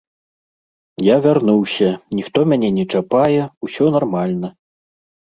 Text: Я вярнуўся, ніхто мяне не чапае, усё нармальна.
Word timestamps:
Я 1.07 1.17
вярнуўся, 1.25 1.89
ніхто 2.21 2.39
мяне 2.55 2.75
не 2.81 2.89
чапае, 2.93 3.41
усё 3.71 3.85
нармальна. 4.01 4.57